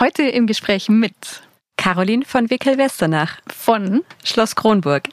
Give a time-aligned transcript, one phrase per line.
[0.00, 1.42] Heute im Gespräch mit
[1.76, 5.08] Caroline von Wickel-Westernach von Schloss Kronburg.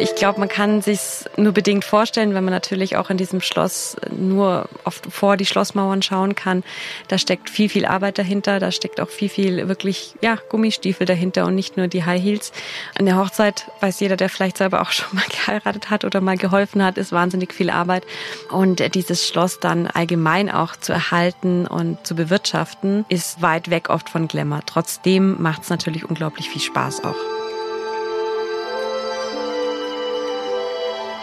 [0.00, 1.00] Ich glaube, man kann sich
[1.36, 6.00] nur bedingt vorstellen, wenn man natürlich auch in diesem Schloss nur oft vor die Schlossmauern
[6.02, 6.64] schauen kann.
[7.08, 8.60] Da steckt viel, viel Arbeit dahinter.
[8.60, 12.52] Da steckt auch viel, viel wirklich, ja, Gummistiefel dahinter und nicht nur die High Heels.
[12.98, 16.38] An der Hochzeit weiß jeder, der vielleicht selber auch schon mal geheiratet hat oder mal
[16.38, 18.04] geholfen hat, ist wahnsinnig viel Arbeit.
[18.50, 24.08] Und dieses Schloss dann allgemein auch zu erhalten und zu bewirtschaften, ist weit weg oft
[24.08, 24.60] von Glamour.
[24.64, 27.39] Trotzdem macht es natürlich unglaublich viel Spaß auch.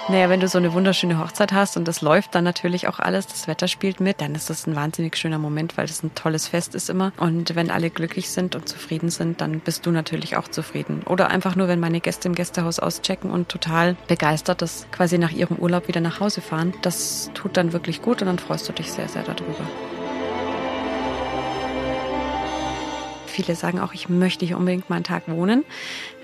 [0.09, 3.27] Naja, wenn du so eine wunderschöne Hochzeit hast und das läuft dann natürlich auch alles,
[3.27, 6.47] das Wetter spielt mit, dann ist das ein wahnsinnig schöner Moment, weil das ein tolles
[6.47, 7.11] Fest ist immer.
[7.17, 11.01] Und wenn alle glücklich sind und zufrieden sind, dann bist du natürlich auch zufrieden.
[11.05, 15.31] Oder einfach nur, wenn meine Gäste im Gästehaus auschecken und total begeistert, dass quasi nach
[15.31, 16.73] ihrem Urlaub wieder nach Hause fahren.
[16.83, 19.65] Das tut dann wirklich gut und dann freust du dich sehr, sehr darüber.
[23.37, 25.63] Viele sagen auch, ich möchte hier unbedingt mal einen Tag wohnen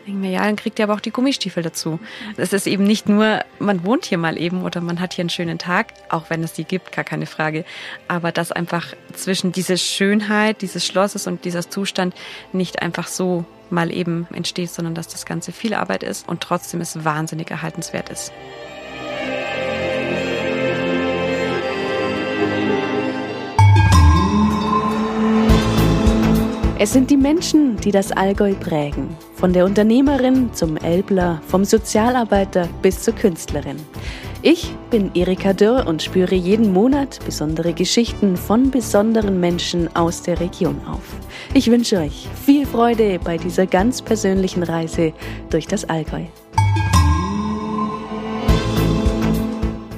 [0.05, 1.99] denke mir, ja, dann kriegt ihr aber auch die Gummistiefel dazu.
[2.37, 5.29] Es ist eben nicht nur, man wohnt hier mal eben oder man hat hier einen
[5.29, 7.65] schönen Tag, auch wenn es die gibt, gar keine Frage.
[8.07, 12.15] Aber dass einfach zwischen dieser Schönheit dieses Schlosses und dieser Zustand
[12.51, 16.81] nicht einfach so mal eben entsteht, sondern dass das Ganze viel Arbeit ist und trotzdem
[16.81, 18.33] es wahnsinnig erhaltenswert ist.
[26.83, 29.15] Es sind die Menschen, die das Allgäu prägen.
[29.35, 33.77] Von der Unternehmerin zum Elbler, vom Sozialarbeiter bis zur Künstlerin.
[34.41, 40.41] Ich bin Erika Dürr und spüre jeden Monat besondere Geschichten von besonderen Menschen aus der
[40.41, 41.15] Region auf.
[41.53, 45.13] Ich wünsche euch viel Freude bei dieser ganz persönlichen Reise
[45.51, 46.25] durch das Allgäu.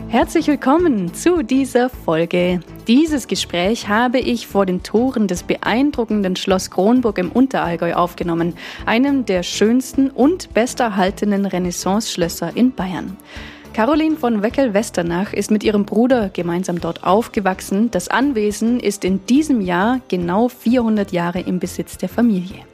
[0.10, 2.60] Herzlich willkommen zu dieser Folge.
[2.88, 8.54] Dieses Gespräch habe ich vor den Toren des beeindruckenden Schloss Kronburg im Unterallgäu aufgenommen,
[8.86, 13.18] einem der schönsten und besterhaltenen Renaissance-Schlösser in Bayern.
[13.74, 17.90] Caroline von Weckel-Westernach ist mit ihrem Bruder gemeinsam dort aufgewachsen.
[17.90, 22.66] Das Anwesen ist in diesem Jahr genau 400 Jahre im Besitz der Familie.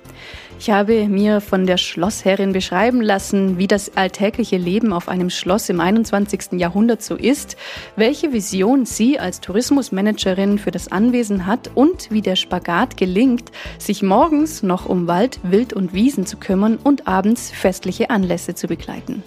[0.62, 5.70] Ich habe mir von der Schlossherrin beschreiben lassen, wie das alltägliche Leben auf einem Schloss
[5.70, 6.60] im 21.
[6.60, 7.58] Jahrhundert so ist,
[7.96, 14.04] welche Vision sie als Tourismusmanagerin für das Anwesen hat und wie der Spagat gelingt, sich
[14.04, 19.24] morgens noch um Wald, Wild und Wiesen zu kümmern und abends festliche Anlässe zu begleiten.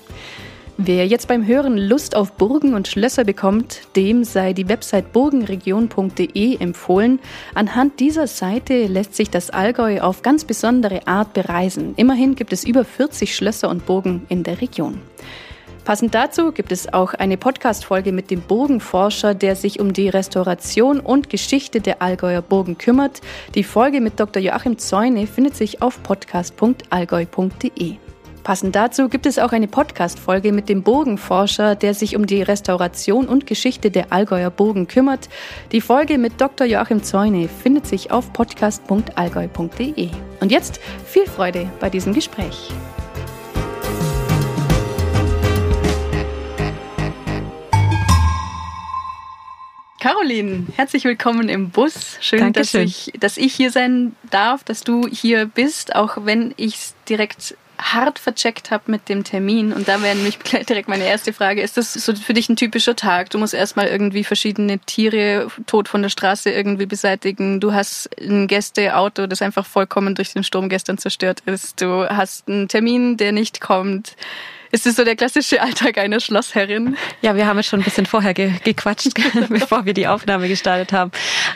[0.77, 6.57] Wer jetzt beim Hören Lust auf Burgen und Schlösser bekommt, dem sei die Website burgenregion.de
[6.59, 7.21] empfohlen.
[7.55, 11.95] Anhand dieser Seite lässt sich das Allgäu auf ganz besondere Art bereisen.
[11.97, 15.01] Immerhin gibt es über 40 Schlösser und Burgen in der Region.
[15.85, 20.99] Passend dazu gibt es auch eine Podcast-Folge mit dem Burgenforscher, der sich um die Restauration
[20.99, 23.21] und Geschichte der Allgäuer Burgen kümmert.
[23.55, 24.43] Die Folge mit Dr.
[24.43, 28.04] Joachim Zäune findet sich auf podcast.allgäu.de.
[28.45, 33.27] Passend dazu gibt es auch eine Podcast-Folge mit dem Burgenforscher, der sich um die Restauration
[33.27, 35.31] und Geschichte der Allgäuer Burgen kümmert.
[35.73, 36.67] Die Folge mit Dr.
[36.67, 40.11] Joachim Zäune findet sich auf podcast.allgäu.de.
[40.41, 42.71] Und jetzt viel Freude bei diesem Gespräch.
[50.01, 52.19] Caroline, herzlich willkommen im Bus.
[52.21, 56.75] Schön, dass ich, dass ich hier sein darf, dass du hier bist, auch wenn ich
[56.75, 57.57] es direkt
[57.93, 59.73] hart vercheckt habe mit dem Termin.
[59.73, 61.63] Und da wäre nämlich direkt meine erste Frage.
[61.63, 63.31] Ist das so für dich ein typischer Tag?
[63.31, 67.61] Du musst erstmal irgendwie verschiedene Tiere tot von der Straße irgendwie beseitigen.
[67.61, 71.81] Du hast ein Gästeauto, das einfach vollkommen durch den Sturm gestern zerstört ist.
[71.81, 74.17] Du hast einen Termin, der nicht kommt.
[74.75, 76.97] Ist es so der klassische Alltag einer Schlossherrin?
[77.23, 79.13] Ja, wir haben jetzt schon ein bisschen vorher ge gequatscht,
[79.49, 81.13] bevor wir die Aufnahme gestartet haben.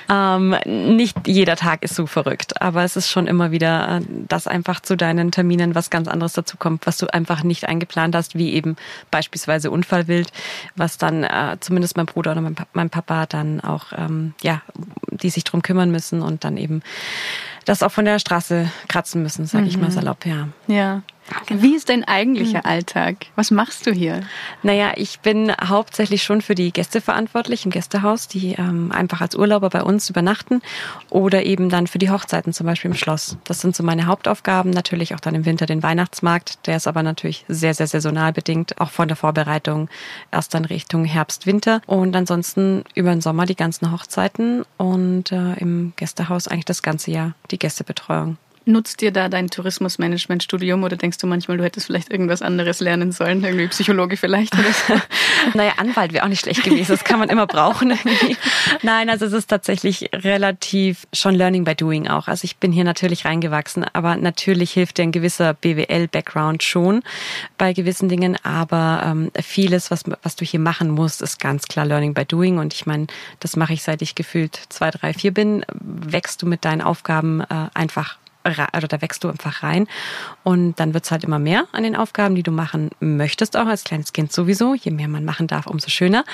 [0.08, 0.54] Ähm,
[0.94, 4.78] nicht jeder Tag ist so verrückt, aber es ist schon immer wieder, äh, dass einfach
[4.78, 8.52] zu deinen Terminen was ganz anderes dazu kommt, was du einfach nicht eingeplant hast, wie
[8.52, 8.76] eben
[9.10, 10.30] beispielsweise Unfallwild,
[10.76, 14.62] was dann äh, zumindest mein Bruder oder mein, mein Papa dann auch, ähm, ja,
[15.10, 16.82] die sich drum kümmern müssen und dann eben
[17.64, 19.70] das auch von der Straße kratzen müssen, sage mhm.
[19.70, 19.94] ich mal mhm.
[19.94, 20.46] salopp, ja.
[20.68, 21.02] Ja.
[21.48, 22.66] Wie ist dein eigentlicher hm.
[22.66, 23.26] Alltag?
[23.36, 24.22] Was machst du hier?
[24.62, 29.34] Naja, ich bin hauptsächlich schon für die Gäste verantwortlich im Gästehaus, die ähm, einfach als
[29.34, 30.62] Urlauber bei uns übernachten
[31.10, 33.36] oder eben dann für die Hochzeiten, zum Beispiel im Schloss.
[33.44, 34.70] Das sind so meine Hauptaufgaben.
[34.70, 36.66] Natürlich auch dann im Winter den Weihnachtsmarkt.
[36.66, 39.88] Der ist aber natürlich sehr, sehr saisonal bedingt, auch von der Vorbereitung
[40.32, 41.80] erst dann Richtung Herbst, Winter.
[41.86, 47.10] Und ansonsten über den Sommer die ganzen Hochzeiten und äh, im Gästehaus eigentlich das ganze
[47.10, 48.36] Jahr die Gästebetreuung.
[48.68, 53.10] Nutzt dir da dein Tourismusmanagement-Studium oder denkst du manchmal, du hättest vielleicht irgendwas anderes lernen
[53.12, 53.42] sollen?
[53.42, 54.94] Irgendwie Psychologe vielleicht oder so?
[55.54, 56.92] naja, Anwalt wäre auch nicht schlecht gewesen.
[56.92, 57.98] Das kann man immer brauchen.
[58.82, 62.28] Nein, also es ist tatsächlich relativ schon Learning by Doing auch.
[62.28, 67.02] Also ich bin hier natürlich reingewachsen, aber natürlich hilft dir ein gewisser BWL-Background schon
[67.56, 68.36] bei gewissen Dingen.
[68.42, 72.58] Aber ähm, vieles, was, was du hier machen musst, ist ganz klar Learning by Doing.
[72.58, 73.06] Und ich meine,
[73.40, 75.64] das mache ich seit ich gefühlt zwei, drei, vier bin.
[75.72, 78.18] Wächst du mit deinen Aufgaben äh, einfach
[78.76, 79.86] oder da wächst du einfach rein
[80.44, 83.84] und dann wird's halt immer mehr an den Aufgaben, die du machen möchtest, auch als
[83.84, 84.74] kleines Kind sowieso.
[84.74, 86.24] Je mehr man machen darf, umso schöner.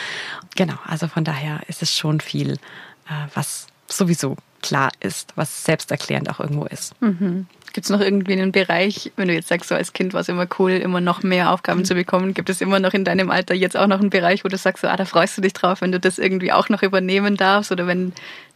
[0.57, 6.31] Genau, also von daher ist es schon viel, äh, was sowieso klar ist, was selbsterklärend
[6.31, 7.01] auch irgendwo ist.
[7.03, 7.47] Mhm.
[7.75, 10.29] Gibt es noch irgendwie einen Bereich, wenn du jetzt sagst, so als Kind war es
[10.29, 11.85] immer cool, immer noch mehr Aufgaben mhm.
[11.85, 14.49] zu bekommen, gibt es immer noch in deinem Alter jetzt auch noch einen Bereich, wo
[14.49, 16.82] du sagst, so, ah, da freust du dich drauf, wenn du das irgendwie auch noch
[16.82, 18.12] übernehmen darfst oder wenn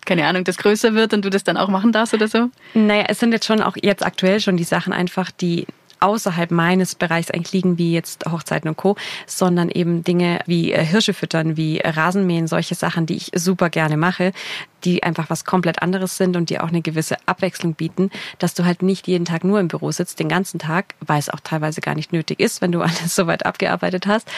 [0.07, 2.49] keine Ahnung, das größer wird und du das dann auch machen darfst oder so?
[2.73, 5.67] Naja, es sind jetzt schon auch jetzt aktuell schon die Sachen einfach, die
[6.01, 8.97] außerhalb meines Bereichs eigentlich liegen, wie jetzt Hochzeiten und Co.,
[9.27, 13.97] sondern eben Dinge wie äh, Hirsche füttern, wie Rasenmähen, solche Sachen, die ich super gerne
[13.97, 14.33] mache,
[14.85, 18.65] die einfach was komplett anderes sind und die auch eine gewisse Abwechslung bieten, dass du
[18.65, 21.81] halt nicht jeden Tag nur im Büro sitzt, den ganzen Tag, weil es auch teilweise
[21.81, 24.29] gar nicht nötig ist, wenn du alles soweit abgearbeitet hast,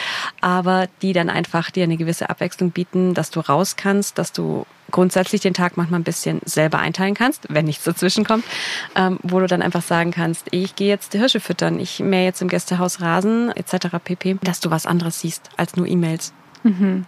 [0.41, 4.65] aber die dann einfach dir eine gewisse Abwechslung bieten, dass du raus kannst, dass du
[4.91, 8.45] grundsätzlich den Tag manchmal ein bisschen selber einteilen kannst, wenn nichts dazwischen kommt,
[8.95, 12.25] ähm, wo du dann einfach sagen kannst, ich gehe jetzt die Hirsche füttern, ich mähe
[12.25, 13.97] jetzt im Gästehaus Rasen etc.
[14.03, 16.33] pp, dass du was anderes siehst als nur E-Mails.
[16.63, 17.05] Mhm.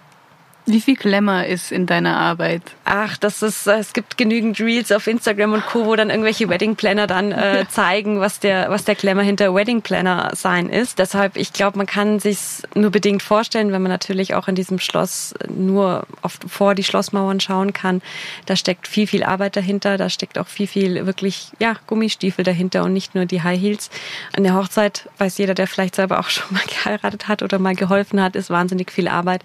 [0.66, 2.62] Wie viel Glamour ist in deiner Arbeit?
[2.86, 6.78] Ach, das ist, es gibt genügend Reels auf Instagram und Co., wo dann irgendwelche Wedding
[6.78, 11.00] Planner dann äh, zeigen, was der, was der Glamour hinter Wedding Planner sein ist.
[11.00, 14.80] Deshalb, ich glaube, man kann sich's nur bedingt vorstellen, wenn man natürlich auch in diesem
[14.80, 18.02] Schloss nur oft vor die Schlossmauern schauen kann.
[18.46, 19.98] Da steckt viel, viel Arbeit dahinter.
[19.98, 23.90] Da steckt auch viel, viel wirklich, ja, Gummistiefel dahinter und nicht nur die High Heels.
[24.36, 27.76] An der Hochzeit weiß jeder, der vielleicht selber auch schon mal geheiratet hat oder mal
[27.76, 29.44] geholfen hat, ist wahnsinnig viel Arbeit.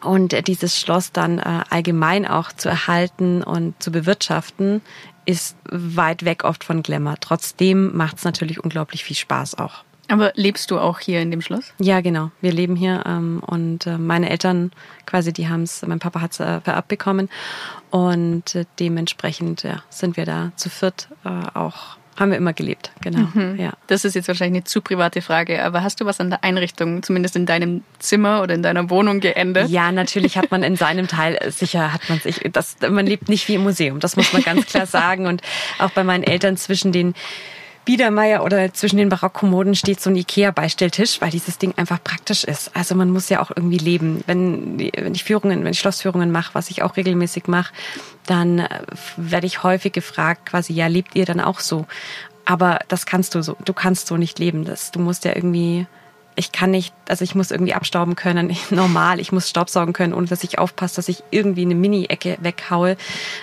[0.00, 4.82] Und äh, dieses Schloss dann äh, allgemein auch zu erhalten und zu bewirtschaften,
[5.26, 7.16] ist weit weg oft von Glamour.
[7.20, 9.84] Trotzdem macht es natürlich unglaublich viel Spaß auch.
[10.08, 11.72] Aber lebst du auch hier in dem Schloss?
[11.78, 12.32] Ja, genau.
[12.40, 14.72] Wir leben hier ähm, und äh, meine Eltern
[15.06, 17.28] quasi, die haben es, mein Papa hat es äh, vererbt bekommen
[17.90, 22.92] und äh, dementsprechend ja, sind wir da zu viert äh, auch haben wir immer gelebt,
[23.00, 23.28] genau.
[23.32, 23.58] Mhm.
[23.58, 23.72] Ja.
[23.86, 27.02] Das ist jetzt wahrscheinlich eine zu private Frage, aber hast du was an der Einrichtung,
[27.02, 29.70] zumindest in deinem Zimmer oder in deiner Wohnung geändert?
[29.70, 33.30] Ja, natürlich hat man in seinem Teil, äh, sicher hat man sich, das, man lebt
[33.30, 35.26] nicht wie im Museum, das muss man ganz klar sagen.
[35.26, 35.40] Und
[35.78, 37.14] auch bei meinen Eltern zwischen den
[37.84, 42.74] Biedermeier oder zwischen den Barockkommoden steht so ein Ikea-Beistelltisch, weil dieses Ding einfach praktisch ist.
[42.76, 44.22] Also man muss ja auch irgendwie leben.
[44.26, 47.72] Wenn, wenn ich Führungen, wenn ich Schlossführungen mache, was ich auch regelmäßig mache,
[48.26, 48.68] dann äh,
[49.16, 51.86] werde ich häufig gefragt, quasi, ja, lebt ihr dann auch so?
[52.44, 54.64] Aber das kannst du so, du kannst so nicht leben.
[54.64, 55.86] Das, du musst ja irgendwie
[56.36, 60.26] ich kann nicht, also ich muss irgendwie abstauben können, normal, ich muss Staubsaugen können, ohne
[60.26, 62.96] dass ich aufpasse, dass ich irgendwie eine Mini-Ecke weghaue.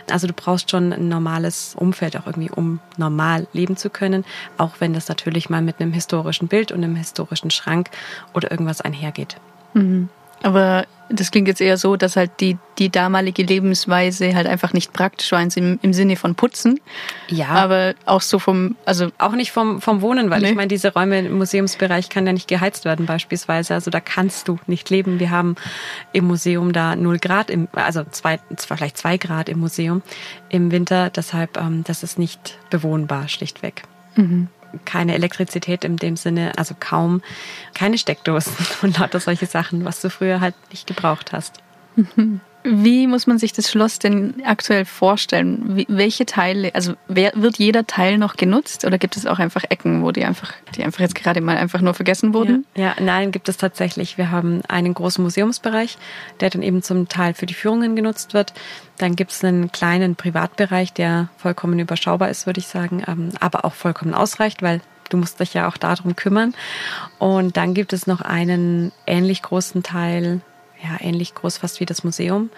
[0.10, 4.25] Also du brauchst schon ein normales Umfeld auch irgendwie, um normal leben zu können,
[4.57, 7.89] auch wenn das natürlich mal mit einem historischen Bild und einem historischen Schrank
[8.34, 9.38] oder irgendwas einhergeht.
[9.74, 10.10] Mhm.
[10.44, 14.94] Aber das klingt jetzt eher so, dass halt die, die damalige Lebensweise halt einfach nicht
[14.94, 16.80] praktisch war im, im Sinne von Putzen.
[17.30, 17.48] Ja.
[17.50, 19.10] Aber auch so vom, also.
[19.18, 20.50] Auch nicht vom, vom Wohnen, weil nee.
[20.50, 23.74] ich meine, diese Räume im Museumsbereich kann ja nicht geheizt werden beispielsweise.
[23.74, 25.19] Also da kannst du nicht leben.
[25.19, 25.56] Wir haben
[26.12, 30.02] im Museum da null Grad, im, also zwei, vielleicht zwei Grad im Museum
[30.50, 31.09] im Winter.
[31.09, 33.83] Deshalb, ähm, das ist nicht bewohnbar, schlichtweg.
[34.16, 34.50] Mhm
[34.86, 37.21] keine Elektrizität in dem Sinne, also kaum,
[37.74, 41.62] keine Steckdosen und lauter solche Sachen, was du früher halt nicht gebraucht hast.
[42.69, 45.78] Wie muss man sich das Schloss denn aktuell vorstellen?
[45.78, 49.64] Wie, welche Teile, also wer, wird jeder Teil noch genutzt oder gibt es auch einfach
[49.69, 52.66] Ecken, wo die einfach, die einfach jetzt gerade mal einfach nur vergessen wurden?
[52.76, 54.18] Ja, ja nein, gibt es tatsächlich.
[54.18, 55.97] Wir haben einen großen Museumsbereich,
[56.42, 58.54] der dann eben zum Teil für die Führungen genutzt wird.
[58.97, 63.64] Dann gibt es einen kleinen Privatbereich, der vollkommen überschaubar ist, würde ich sagen, ähm, aber
[63.64, 66.54] auch vollkommen ausreicht, weil du musst dich ja auch darum kümmern.
[67.18, 70.42] Und dann gibt es noch einen ähnlich großen Teil
[70.84, 72.50] ja, ähnlich groß fast wie das Museum.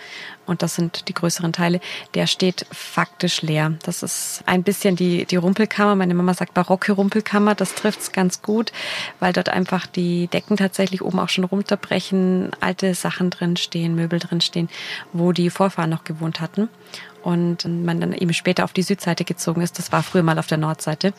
[0.45, 1.79] Und das sind die größeren Teile.
[2.15, 3.73] Der steht faktisch leer.
[3.83, 5.95] Das ist ein bisschen die, die Rumpelkammer.
[5.95, 7.55] Meine Mama sagt barocke Rumpelkammer.
[7.55, 8.71] Das trifft's ganz gut,
[9.19, 14.19] weil dort einfach die Decken tatsächlich oben auch schon runterbrechen, alte Sachen drin stehen, Möbel
[14.19, 14.69] drin stehen,
[15.13, 16.69] wo die Vorfahren noch gewohnt hatten.
[17.23, 19.77] Und man dann eben später auf die Südseite gezogen ist.
[19.77, 21.13] Das war früher mal auf der Nordseite.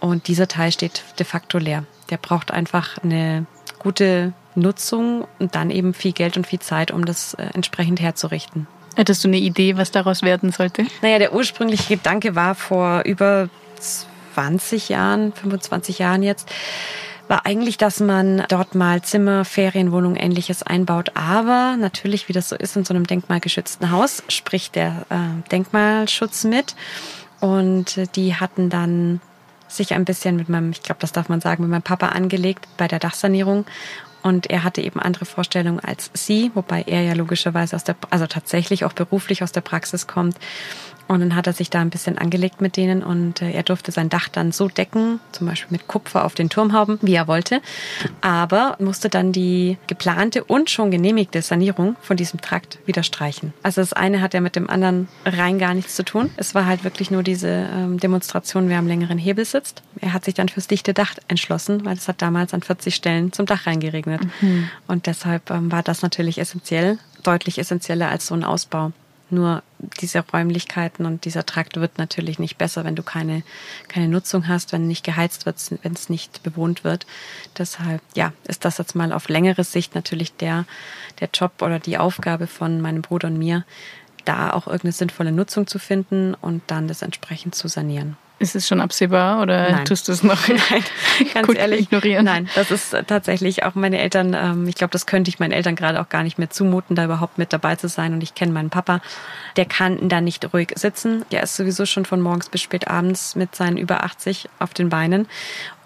[0.00, 1.84] Und dieser Teil steht de facto leer.
[2.10, 3.46] Der braucht einfach eine
[3.78, 8.66] gute Nutzung und dann eben viel Geld und viel Zeit, um das äh, entsprechend herzurichten.
[8.96, 10.84] Hättest du eine Idee, was daraus werden sollte?
[11.02, 13.48] Naja, der ursprüngliche Gedanke war vor über
[14.34, 16.48] 20 Jahren, 25 Jahren jetzt,
[17.28, 21.12] war eigentlich, dass man dort mal Zimmer, Ferienwohnung, ähnliches einbaut.
[21.14, 26.44] Aber natürlich, wie das so ist in so einem denkmalgeschützten Haus, spricht der äh, Denkmalschutz
[26.44, 26.74] mit.
[27.40, 29.20] Und die hatten dann
[29.68, 32.66] sich ein bisschen mit meinem, ich glaube, das darf man sagen, mit meinem Papa angelegt
[32.76, 33.66] bei der Dachsanierung.
[34.28, 38.26] Und er hatte eben andere Vorstellungen als sie, wobei er ja logischerweise aus der, also
[38.26, 40.36] tatsächlich auch beruflich aus der Praxis kommt.
[41.08, 43.92] Und dann hat er sich da ein bisschen angelegt mit denen und äh, er durfte
[43.92, 47.62] sein Dach dann so decken, zum Beispiel mit Kupfer auf den Turmhauben, wie er wollte.
[48.20, 53.54] Aber musste dann die geplante und schon genehmigte Sanierung von diesem Trakt wieder streichen.
[53.62, 56.30] Also das eine hat ja mit dem anderen rein gar nichts zu tun.
[56.36, 59.82] Es war halt wirklich nur diese ähm, Demonstration, wer am längeren Hebel sitzt.
[60.00, 63.32] Er hat sich dann fürs dichte Dach entschlossen, weil es hat damals an 40 Stellen
[63.32, 64.20] zum Dach reingeregnet.
[64.42, 64.68] Mhm.
[64.86, 68.92] Und deshalb ähm, war das natürlich essentiell, deutlich essentieller als so ein Ausbau.
[69.30, 69.62] Nur
[70.00, 73.42] diese Räumlichkeiten und dieser Trakt wird natürlich nicht besser, wenn du keine,
[73.88, 77.06] keine Nutzung hast, wenn nicht geheizt wird, wenn es nicht bewohnt wird.
[77.58, 80.64] Deshalb, ja, ist das jetzt mal auf längere Sicht natürlich der,
[81.20, 83.64] der Job oder die Aufgabe von meinem Bruder und mir,
[84.24, 88.16] da auch irgendeine sinnvolle Nutzung zu finden und dann das entsprechend zu sanieren.
[88.40, 89.84] Ist es schon absehbar oder nein.
[89.84, 90.84] tust du es noch nein,
[91.34, 92.24] ganz ehrlich ignorieren?
[92.24, 94.34] Nein, das ist tatsächlich auch meine Eltern.
[94.34, 97.04] Ähm, ich glaube, das könnte ich meinen Eltern gerade auch gar nicht mehr zumuten, da
[97.04, 98.12] überhaupt mit dabei zu sein.
[98.12, 99.00] Und ich kenne meinen Papa,
[99.56, 101.24] der kann da nicht ruhig sitzen.
[101.32, 104.88] Der ist sowieso schon von morgens bis spät abends mit seinen über 80 auf den
[104.88, 105.26] Beinen.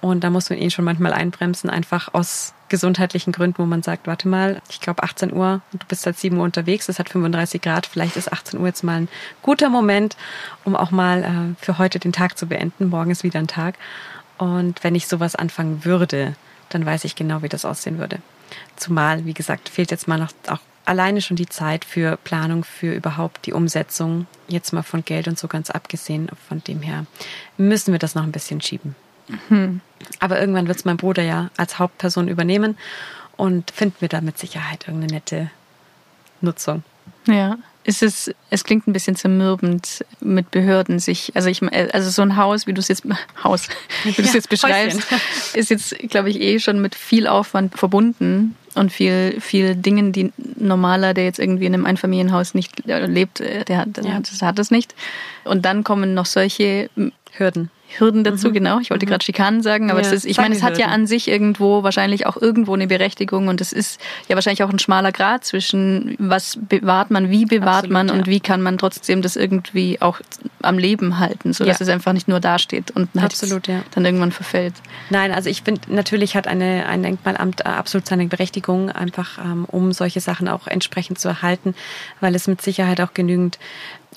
[0.03, 4.09] Und da muss man ihn schon manchmal einbremsen, einfach aus gesundheitlichen Gründen, wo man sagt,
[4.09, 7.63] warte mal, ich glaube 18 Uhr, du bist seit 7 Uhr unterwegs, es hat 35
[7.63, 9.09] Grad, vielleicht ist 18 Uhr jetzt mal ein
[9.43, 10.17] guter Moment,
[10.65, 12.89] um auch mal äh, für heute den Tag zu beenden.
[12.89, 13.77] Morgen ist wieder ein Tag.
[14.39, 16.35] Und wenn ich sowas anfangen würde,
[16.71, 18.19] dann weiß ich genau, wie das aussehen würde.
[18.75, 22.93] Zumal, wie gesagt, fehlt jetzt mal noch auch alleine schon die Zeit für Planung, für
[22.93, 26.29] überhaupt die Umsetzung, jetzt mal von Geld und so ganz abgesehen.
[26.49, 27.07] Von dem her
[27.57, 28.97] müssen wir das noch ein bisschen schieben.
[29.49, 29.81] Mhm.
[30.21, 32.77] Aber irgendwann wird es mein Bruder ja als Hauptperson übernehmen
[33.37, 35.51] und finden wir da mit Sicherheit irgendeine nette
[36.41, 36.83] Nutzung.
[37.27, 37.59] Ja.
[37.85, 41.61] Es ist, es klingt ein bisschen zermürbend mit Behörden sich, also ich,
[41.93, 43.03] also so ein Haus, wie du es jetzt,
[43.45, 43.69] Haus,
[44.05, 45.21] wie du es ja, jetzt beschreibst, Häuschen.
[45.55, 50.33] ist jetzt, glaube ich, eh schon mit viel Aufwand verbunden und viel, viel Dingen, die
[50.57, 54.21] normaler, der jetzt irgendwie in einem Einfamilienhaus nicht lebt, äh, der hat, ja.
[54.21, 54.95] das hat es nicht.
[55.43, 56.89] Und dann kommen noch solche
[57.33, 57.71] Hürden.
[57.99, 58.53] Hürden dazu, mhm.
[58.55, 58.79] genau.
[58.81, 59.11] Ich wollte mhm.
[59.11, 61.83] gerade Schikanen sagen, aber ja, es ist, ich meine, es hat ja an sich irgendwo
[61.83, 66.17] wahrscheinlich auch irgendwo eine Berechtigung und es ist ja wahrscheinlich auch ein schmaler Grad zwischen
[66.19, 68.27] was bewahrt man, wie bewahrt Absolut, man und ja.
[68.27, 70.21] wie kann man trotzdem das irgendwie auch
[70.63, 71.85] am Leben halten, sodass ja.
[71.85, 73.83] es einfach nicht nur dasteht und halt Absolut, ja.
[73.95, 74.75] dann irgendwann verfällt.
[75.11, 79.93] Nein, also ich finde, natürlich hat eine, ein Denkmalamt absolut seine Berechtigung, einfach ähm, um
[79.93, 81.75] solche Sachen auch entsprechend zu erhalten,
[82.21, 83.59] weil es mit Sicherheit auch genügend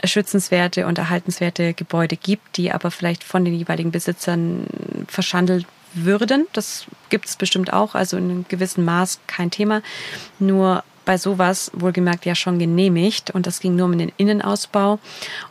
[0.04, 4.68] schützenswerte und erhaltenswerte Gebäude gibt, die aber vielleicht von den jeweiligen Besitzern
[5.08, 6.48] verschandelt würden.
[6.54, 9.82] Das gibt es bestimmt auch, also in einem gewissen Maß kein Thema.
[10.40, 15.00] Nur bei sowas wohlgemerkt ja schon genehmigt und das ging nur um den Innenausbau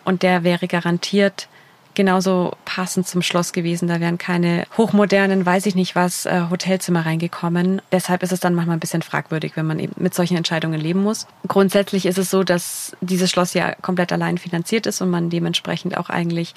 [0.04, 1.48] und der wäre garantiert
[1.94, 3.86] genauso passend zum Schloss gewesen.
[3.86, 7.80] Da wären keine hochmodernen, weiß ich nicht was, äh, Hotelzimmer reingekommen.
[7.92, 11.00] Deshalb ist es dann manchmal ein bisschen fragwürdig, wenn man eben mit solchen Entscheidungen leben
[11.00, 11.28] muss.
[11.46, 15.96] Grundsätzlich ist es so, dass dieses Schloss ja komplett allein finanziert ist und man dementsprechend
[15.96, 16.56] auch eigentlich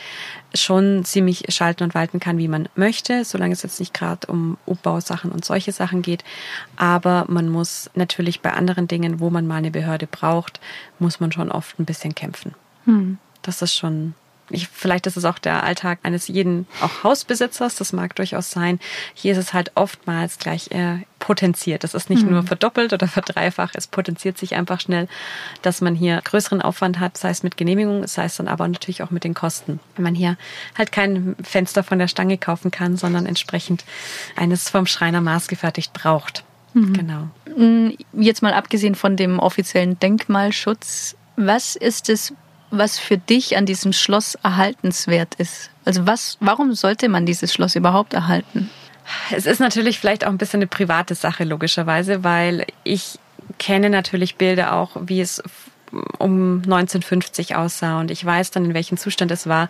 [0.55, 4.57] schon ziemlich schalten und walten kann, wie man möchte, solange es jetzt nicht gerade um
[4.65, 6.24] Umbausachen und solche Sachen geht.
[6.77, 10.59] Aber man muss natürlich bei anderen Dingen, wo man mal eine Behörde braucht,
[10.97, 12.55] muss man schon oft ein bisschen kämpfen.
[12.86, 13.19] Hm.
[13.43, 14.15] Das ist schon
[14.49, 18.79] ich, vielleicht ist es auch der Alltag eines jeden auch Hausbesitzers, das mag durchaus sein.
[19.13, 21.83] Hier ist es halt oftmals gleich äh, potenziert.
[21.83, 22.31] Das ist nicht mhm.
[22.31, 25.07] nur verdoppelt oder verdreifacht, es potenziert sich einfach schnell,
[25.61, 29.03] dass man hier größeren Aufwand hat, sei es mit Genehmigung, sei es dann aber natürlich
[29.03, 29.79] auch mit den Kosten.
[29.95, 30.37] Wenn man hier
[30.77, 33.83] halt kein Fenster von der Stange kaufen kann, sondern entsprechend
[34.35, 36.43] eines vom Schreiner maßgefertigt braucht.
[36.73, 36.93] Mhm.
[36.93, 37.27] Genau.
[37.57, 42.33] Mm, jetzt mal abgesehen von dem offiziellen Denkmalschutz, was ist es
[42.71, 45.69] was für dich an diesem Schloss erhaltenswert ist?
[45.86, 48.69] Also was, warum sollte man dieses Schloss überhaupt erhalten?
[49.31, 53.19] Es ist natürlich vielleicht auch ein bisschen eine private Sache, logischerweise, weil ich
[53.57, 55.41] kenne natürlich Bilder auch, wie es
[56.20, 58.00] um 1950 aussah.
[58.00, 59.70] Und ich weiß dann, in welchem Zustand es war,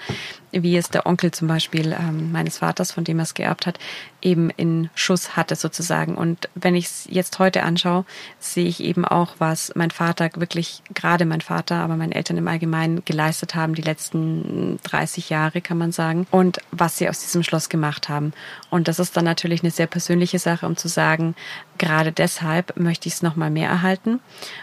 [0.52, 3.80] wie es der Onkel zum Beispiel ähm, meines Vaters, von dem er es geerbt hat,
[4.22, 6.16] eben in Schuss hatte sozusagen.
[6.16, 8.06] Und wenn ich es jetzt heute anschaue,
[8.40, 12.48] sehe ich eben auch, was mein Vater wirklich, gerade mein Vater, aber meine Eltern im
[12.48, 17.44] Allgemeinen geleistet haben, die letzten 30 Jahre, kann man sagen, und was sie aus diesem
[17.44, 18.34] Schloss gemacht haben.
[18.70, 21.36] Und das ist dann natürlich eine sehr persönliche Sache, um zu sagen,
[21.78, 24.20] gerade deshalb möchte ich es nochmal mehr erhalten.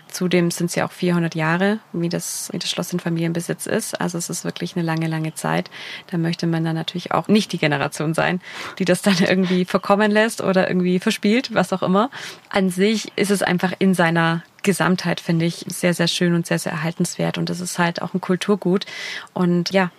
[0.08, 4.00] Zudem sind es ja auch 400 Jahre, wie das, wie das Schloss in Familienbesitz ist.
[4.00, 5.70] Also es ist wirklich eine lange, lange Zeit.
[6.10, 8.40] Da möchte man dann natürlich auch nicht die Generation sein,
[8.78, 12.10] die das dann irgendwie verkommen lässt oder irgendwie verspielt, was auch immer.
[12.50, 16.58] An sich ist es einfach in seiner Gesamtheit, finde ich, sehr, sehr schön und sehr,
[16.58, 17.38] sehr erhaltenswert.
[17.38, 18.86] Und es ist halt auch ein Kulturgut.
[19.32, 19.90] Und ja,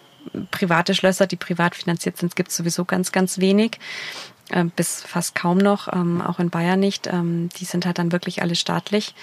[0.52, 3.80] private Schlösser, die privat finanziert sind, gibt es sowieso ganz, ganz wenig.
[4.50, 7.08] Äh, bis fast kaum noch, ähm, auch in Bayern nicht.
[7.08, 9.16] Ähm, die sind halt dann wirklich alle staatlich.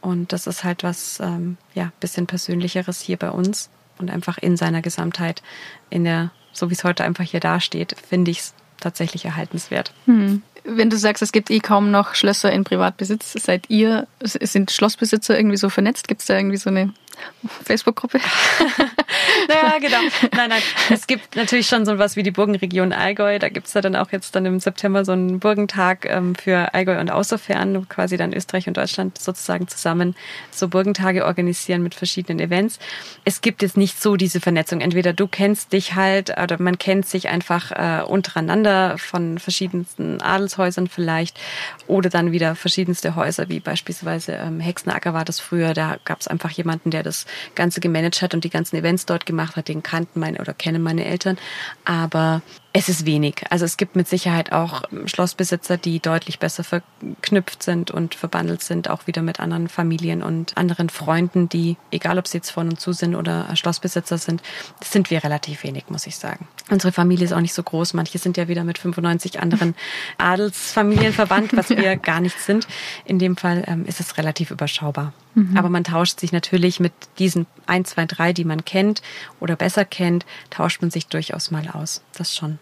[0.00, 4.56] Und das ist halt was, ähm, ja, bisschen persönlicheres hier bei uns und einfach in
[4.56, 5.42] seiner Gesamtheit,
[5.90, 9.92] in der, so wie es heute einfach hier dasteht, finde ich es tatsächlich erhaltenswert.
[10.04, 10.42] Hm.
[10.64, 15.36] Wenn du sagst, es gibt eh kaum noch Schlösser in Privatbesitz, seid ihr, sind Schlossbesitzer
[15.36, 16.08] irgendwie so vernetzt?
[16.08, 16.92] Gibt es da irgendwie so eine
[17.64, 18.20] Facebook-Gruppe.
[19.48, 19.98] naja, genau.
[20.34, 20.62] Nein, nein.
[20.90, 23.38] Es gibt natürlich schon so was wie die Burgenregion Allgäu.
[23.38, 26.98] Da gibt's ja dann auch jetzt dann im September so einen Burgentag ähm, für Allgäu
[27.00, 30.14] und Außerfern, wo quasi dann Österreich und Deutschland sozusagen zusammen
[30.50, 32.78] so Burgentage organisieren mit verschiedenen Events.
[33.24, 34.80] Es gibt jetzt nicht so diese Vernetzung.
[34.80, 40.86] Entweder du kennst dich halt oder man kennt sich einfach äh, untereinander von verschiedensten Adelshäusern
[40.86, 41.38] vielleicht
[41.86, 45.74] oder dann wieder verschiedenste Häuser, wie beispielsweise ähm, Hexenacker war das früher.
[45.74, 49.56] Da gab's einfach jemanden, der das Ganze gemanagt hat und die ganzen Events dort gemacht
[49.56, 51.36] hat, den kannten meine oder kennen meine Eltern.
[51.84, 52.42] Aber
[52.78, 53.44] es ist wenig.
[53.50, 58.90] Also es gibt mit Sicherheit auch Schlossbesitzer, die deutlich besser verknüpft sind und verbandelt sind,
[58.90, 62.80] auch wieder mit anderen Familien und anderen Freunden, die, egal ob sie jetzt von und
[62.80, 64.42] zu sind oder Schlossbesitzer sind,
[64.84, 66.48] sind wir relativ wenig, muss ich sagen.
[66.70, 67.94] Unsere Familie ist auch nicht so groß.
[67.94, 69.74] Manche sind ja wieder mit 95 anderen
[70.18, 72.66] Adelsfamilien verwandt, was wir gar nicht sind.
[73.04, 75.14] In dem Fall ähm, ist es relativ überschaubar.
[75.34, 75.56] Mhm.
[75.56, 79.02] Aber man tauscht sich natürlich mit diesen ein, zwei, drei, die man kennt
[79.40, 82.02] oder besser kennt, tauscht man sich durchaus mal aus.
[82.16, 82.58] Das schon.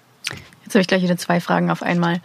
[0.65, 2.21] Jetzt habe ich gleich wieder zwei Fragen auf einmal.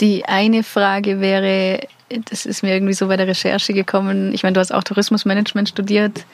[0.00, 1.86] Die eine Frage wäre,
[2.30, 4.32] das ist mir irgendwie so bei der Recherche gekommen.
[4.34, 6.24] Ich meine, du hast auch Tourismusmanagement studiert.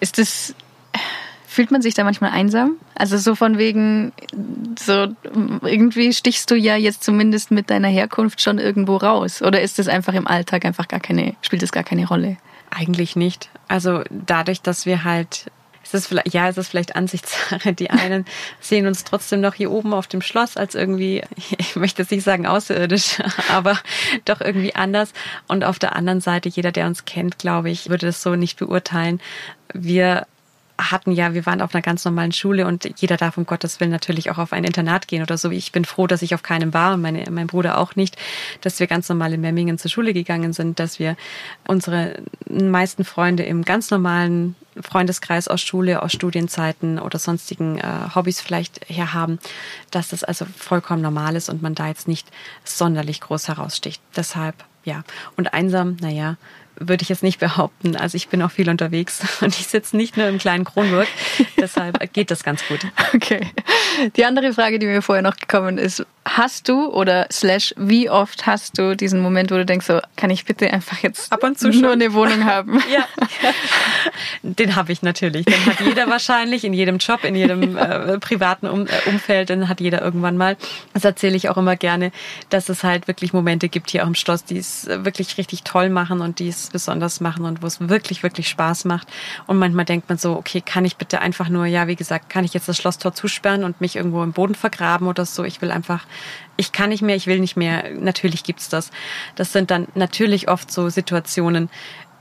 [0.00, 0.54] Ist das,
[1.46, 2.76] fühlt man sich da manchmal einsam?
[2.94, 4.12] Also so von wegen,
[4.78, 5.08] so
[5.62, 9.42] irgendwie stichst du ja jetzt zumindest mit deiner Herkunft schon irgendwo raus.
[9.42, 12.38] Oder ist das einfach im Alltag einfach gar keine, spielt das gar keine Rolle?
[12.70, 13.50] Eigentlich nicht.
[13.68, 15.50] Also dadurch, dass wir halt
[15.92, 17.72] es ist vielleicht, ja, es ist vielleicht Ansichtssache.
[17.72, 18.24] Die einen
[18.60, 21.22] sehen uns trotzdem noch hier oben auf dem Schloss als irgendwie,
[21.58, 23.18] ich möchte jetzt nicht sagen außerirdisch,
[23.50, 23.78] aber
[24.24, 25.12] doch irgendwie anders.
[25.48, 28.58] Und auf der anderen Seite, jeder, der uns kennt, glaube ich, würde das so nicht
[28.58, 29.20] beurteilen.
[29.72, 30.26] Wir
[30.80, 33.90] hatten ja, wir waren auf einer ganz normalen Schule und jeder darf um Gottes Willen
[33.90, 35.50] natürlich auch auf ein Internat gehen oder so.
[35.50, 38.16] Ich bin froh, dass ich auf keinem war und meine, mein Bruder auch nicht,
[38.60, 41.16] dass wir ganz normal in Memmingen zur Schule gegangen sind, dass wir
[41.66, 48.40] unsere meisten Freunde im ganz normalen Freundeskreis aus Schule, aus Studienzeiten oder sonstigen äh, Hobbys
[48.40, 49.38] vielleicht her haben,
[49.90, 52.28] dass das also vollkommen normal ist und man da jetzt nicht
[52.64, 54.00] sonderlich groß heraussticht.
[54.16, 55.02] Deshalb, ja.
[55.36, 56.36] Und einsam, naja,
[56.80, 57.94] würde ich jetzt nicht behaupten.
[57.94, 61.06] Also ich bin auch viel unterwegs und ich sitze nicht nur im kleinen Kronburg.
[61.56, 62.80] Deshalb geht das ganz gut.
[63.12, 63.40] Okay.
[64.16, 68.46] Die andere Frage, die mir vorher noch gekommen ist, hast du oder slash wie oft
[68.46, 71.58] hast du diesen Moment, wo du denkst, so kann ich bitte einfach jetzt ab und
[71.58, 72.74] zu nur eine Wohnung haben?
[72.92, 73.06] ja.
[74.42, 75.46] Den habe ich natürlich.
[75.46, 79.68] Den hat jeder wahrscheinlich in jedem Job, in jedem äh, privaten um, äh, Umfeld, den
[79.68, 80.56] hat jeder irgendwann mal.
[80.92, 82.12] Das erzähle ich auch immer gerne,
[82.50, 85.88] dass es halt wirklich Momente gibt hier auch im Schloss, die es wirklich richtig toll
[85.88, 89.08] machen und die es besonders machen und wo es wirklich, wirklich Spaß macht.
[89.46, 92.44] Und manchmal denkt man so, okay, kann ich bitte einfach nur, ja, wie gesagt, kann
[92.44, 95.44] ich jetzt das Schlosstor zusperren und mich irgendwo im Boden vergraben oder so?
[95.44, 96.06] Ich will einfach
[96.60, 97.84] ich kann nicht mehr, ich will nicht mehr.
[97.98, 98.90] Natürlich gibt's das.
[99.34, 101.70] Das sind dann natürlich oft so Situationen,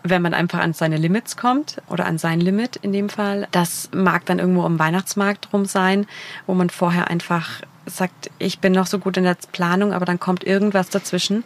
[0.04, 3.50] wenn man einfach an seine Limits kommt oder an sein Limit in dem Fall.
[3.52, 6.08] Das mag dann irgendwo am Weihnachtsmarkt rum sein,
[6.48, 10.20] wo man vorher einfach sagt, ich bin noch so gut in der Planung, aber dann
[10.20, 11.44] kommt irgendwas dazwischen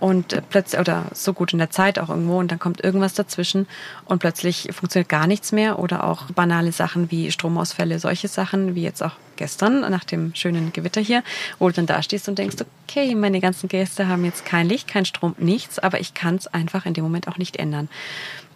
[0.00, 3.66] und plötzlich, oder so gut in der Zeit auch irgendwo und dann kommt irgendwas dazwischen
[4.04, 8.82] und plötzlich funktioniert gar nichts mehr oder auch banale Sachen wie Stromausfälle, solche Sachen wie
[8.82, 11.22] jetzt auch gestern nach dem schönen Gewitter hier,
[11.58, 14.88] wo du dann da stehst und denkst, okay, meine ganzen Gäste haben jetzt kein Licht,
[14.88, 17.88] kein Strom, nichts, aber ich kann es einfach in dem Moment auch nicht ändern.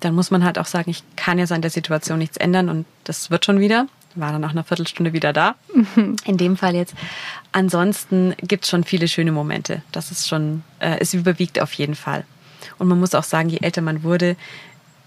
[0.00, 2.86] Dann muss man halt auch sagen, ich kann jetzt an der Situation nichts ändern und
[3.04, 3.86] das wird schon wieder
[4.20, 5.54] war dann nach einer Viertelstunde wieder da.
[6.24, 6.94] In dem Fall jetzt.
[7.52, 9.82] Ansonsten gibt es schon viele schöne Momente.
[9.92, 12.24] Das ist schon, äh, es überwiegt auf jeden Fall.
[12.78, 14.36] Und man muss auch sagen, je älter man wurde,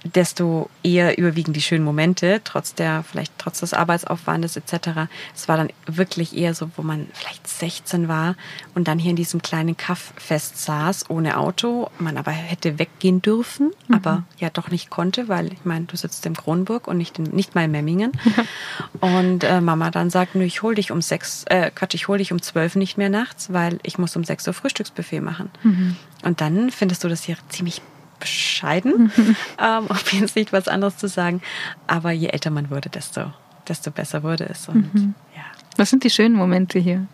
[0.03, 5.07] desto eher überwiegen die schönen Momente, trotz der, vielleicht trotz des Arbeitsaufwandes etc.
[5.35, 8.35] Es war dann wirklich eher so, wo man vielleicht 16 war
[8.73, 13.21] und dann hier in diesem kleinen Kaff fest saß, ohne Auto, man aber hätte weggehen
[13.21, 13.95] dürfen, mhm.
[13.95, 17.25] aber ja doch nicht konnte, weil ich meine, du sitzt in Kronburg und nicht, in,
[17.25, 18.11] nicht mal in Memmingen.
[19.01, 22.17] und äh, Mama dann sagt, nö, ich hol dich um sechs, äh, Quatsch, ich hol
[22.17, 25.51] dich um zwölf nicht mehr nachts, weil ich muss um sechs Uhr Frühstücksbuffet machen.
[25.63, 25.95] Mhm.
[26.23, 27.81] Und dann findest du das hier ziemlich
[28.21, 29.11] bescheiden,
[29.59, 31.41] ähm, um jetzt nicht was anderes zu sagen.
[31.87, 33.33] Aber je älter man wurde, desto,
[33.67, 34.69] desto besser wurde es.
[34.69, 35.15] Und, mhm.
[35.35, 35.43] ja.
[35.75, 37.07] Was sind die schönen Momente hier?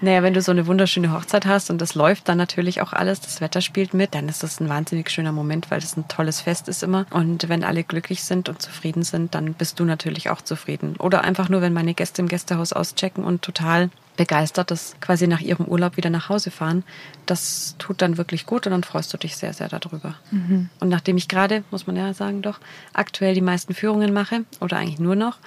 [0.00, 3.20] Naja, wenn du so eine wunderschöne Hochzeit hast und das läuft dann natürlich auch alles,
[3.20, 6.40] das Wetter spielt mit, dann ist das ein wahnsinnig schöner Moment, weil das ein tolles
[6.40, 7.06] Fest ist immer.
[7.10, 10.96] Und wenn alle glücklich sind und zufrieden sind, dann bist du natürlich auch zufrieden.
[10.98, 13.90] Oder einfach nur, wenn meine Gäste im Gästehaus auschecken und total
[14.20, 16.84] begeistert, dass quasi nach ihrem Urlaub wieder nach Hause fahren.
[17.24, 20.14] Das tut dann wirklich gut und dann freust du dich sehr, sehr darüber.
[20.30, 20.68] Mhm.
[20.78, 22.60] Und nachdem ich gerade, muss man ja sagen, doch
[22.92, 25.38] aktuell die meisten Führungen mache oder eigentlich nur noch,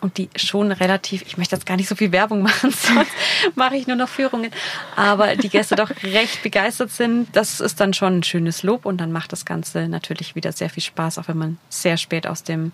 [0.00, 3.12] und die schon relativ, ich möchte jetzt gar nicht so viel Werbung machen, sonst
[3.54, 4.50] mache ich nur noch Führungen,
[4.96, 8.98] aber die Gäste doch recht begeistert sind, das ist dann schon ein schönes Lob und
[8.98, 12.42] dann macht das Ganze natürlich wieder sehr viel Spaß, auch wenn man sehr spät aus
[12.42, 12.72] dem,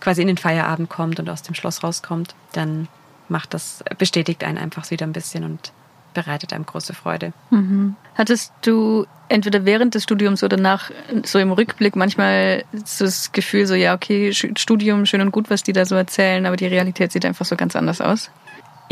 [0.00, 2.88] quasi in den Feierabend kommt und aus dem Schloss rauskommt, dann
[3.28, 5.72] macht das, bestätigt einen einfach wieder ein bisschen und
[6.14, 7.32] bereitet einem große Freude.
[7.50, 7.96] Mhm.
[8.14, 10.90] Hattest du entweder während des Studiums oder nach,
[11.24, 15.62] so im Rückblick manchmal so das Gefühl, so ja, okay, Studium, schön und gut, was
[15.62, 18.30] die da so erzählen, aber die Realität sieht einfach so ganz anders aus?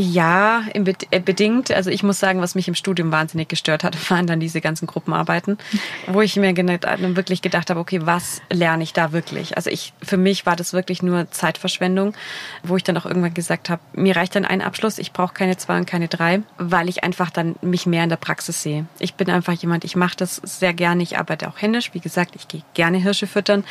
[0.00, 1.70] Ja, äh, bedingt.
[1.70, 4.86] Also ich muss sagen, was mich im Studium wahnsinnig gestört hat, waren dann diese ganzen
[4.86, 5.58] Gruppenarbeiten,
[6.06, 9.58] wo ich mir wirklich gedacht habe, okay, was lerne ich da wirklich?
[9.58, 12.14] Also ich, für mich war das wirklich nur Zeitverschwendung,
[12.62, 15.58] wo ich dann auch irgendwann gesagt habe, mir reicht dann ein Abschluss, ich brauche keine
[15.58, 18.86] zwei und keine drei, weil ich einfach dann mich mehr in der Praxis sehe.
[19.00, 22.36] Ich bin einfach jemand, ich mache das sehr gerne, ich arbeite auch händisch, wie gesagt,
[22.36, 23.64] ich gehe gerne Hirsche füttern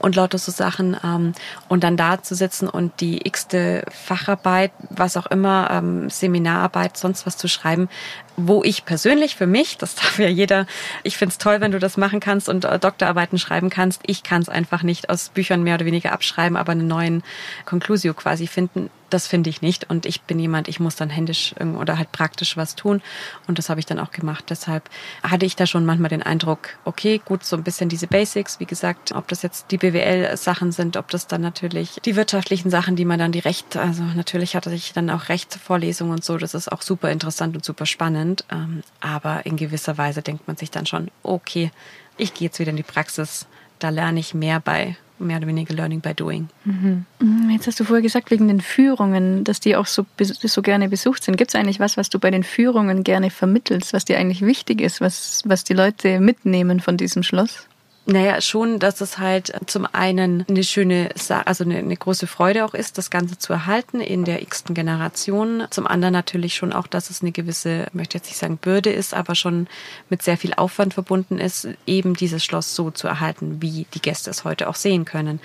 [0.00, 0.96] und lauter so Sachen.
[1.04, 1.34] Ähm,
[1.68, 7.26] und dann da zu sitzen und die x-te Facharbeit, was auch immer, ähm, Seminararbeit, sonst
[7.26, 7.88] was zu schreiben,
[8.36, 10.66] wo ich persönlich für mich, das darf ja jeder,
[11.02, 14.02] ich finde es toll, wenn du das machen kannst und äh, Doktorarbeiten schreiben kannst.
[14.06, 17.22] Ich kann es einfach nicht aus Büchern mehr oder weniger abschreiben, aber einen neuen
[17.64, 19.88] Conclusio quasi finden das finde ich nicht.
[19.88, 23.02] Und ich bin jemand, ich muss dann händisch oder halt praktisch was tun.
[23.46, 24.44] Und das habe ich dann auch gemacht.
[24.48, 24.88] Deshalb
[25.22, 28.60] hatte ich da schon manchmal den Eindruck, okay, gut, so ein bisschen diese Basics.
[28.60, 32.96] Wie gesagt, ob das jetzt die BWL-Sachen sind, ob das dann natürlich die wirtschaftlichen Sachen,
[32.96, 36.36] die man dann die Recht, also natürlich hatte ich dann auch Rechtsvorlesungen und so.
[36.36, 38.44] Das ist auch super interessant und super spannend.
[38.50, 41.70] Ähm, aber in gewisser Weise denkt man sich dann schon, okay,
[42.16, 43.46] ich gehe jetzt wieder in die Praxis.
[43.78, 46.48] Da lerne ich mehr bei mehr oder weniger Learning by Doing.
[46.64, 47.04] Mhm.
[47.50, 51.24] Jetzt hast du vorher gesagt, wegen den Führungen, dass die auch so, so gerne besucht
[51.24, 51.36] sind.
[51.36, 54.80] Gibt es eigentlich was, was du bei den Führungen gerne vermittelst, was dir eigentlich wichtig
[54.80, 57.67] ist, was, was die Leute mitnehmen von diesem Schloss?
[58.10, 61.10] Naja, schon, dass es halt zum einen eine schöne,
[61.44, 65.64] also eine, eine, große Freude auch ist, das Ganze zu erhalten in der x-ten Generation.
[65.68, 68.90] Zum anderen natürlich schon auch, dass es eine gewisse, ich möchte jetzt nicht sagen Bürde
[68.90, 69.66] ist, aber schon
[70.08, 74.30] mit sehr viel Aufwand verbunden ist, eben dieses Schloss so zu erhalten, wie die Gäste
[74.30, 75.38] es heute auch sehen können.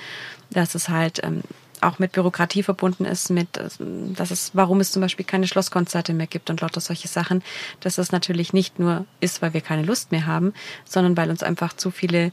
[0.49, 1.41] Dass es halt ähm,
[1.83, 3.69] auch mit Bürokratie verbunden ist, mit, äh,
[4.15, 7.43] dass es, warum es zum Beispiel keine Schlosskonzerte mehr gibt und lauter solche Sachen,
[7.79, 10.53] dass das natürlich nicht nur ist, weil wir keine Lust mehr haben,
[10.85, 12.31] sondern weil uns einfach zu viele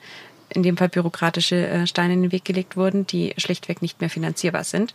[0.52, 4.10] in dem Fall bürokratische äh, Steine in den Weg gelegt wurden, die schlichtweg nicht mehr
[4.10, 4.94] finanzierbar sind.